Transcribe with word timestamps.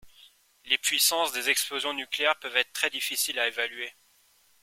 Les 0.65 0.79
puissances 0.79 1.31
des 1.31 1.51
explosions 1.51 1.93
nucléaires 1.93 2.39
peuvent 2.39 2.57
être 2.57 2.73
très 2.73 2.89
difficiles 2.89 3.37
à 3.37 3.47
évaluer. 3.47 3.93